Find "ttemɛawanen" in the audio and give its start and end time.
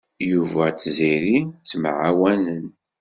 1.47-2.65